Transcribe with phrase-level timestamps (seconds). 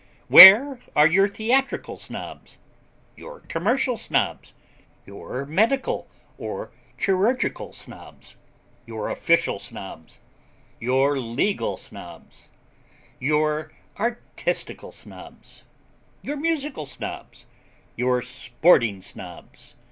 [0.29, 2.57] 'Where are your Theatrical Snobs;
[3.15, 4.55] your Commercial Snobs;
[5.05, 6.07] your Medical
[6.39, 8.35] and Chirurgical Snobs;
[8.87, 10.17] your Official Snobs;
[10.79, 12.49] your Legal Snobs;
[13.19, 15.65] your Artistical Snobs;
[16.23, 17.45] your Musical Snobs;
[17.95, 19.75] your Sporting Snobs?'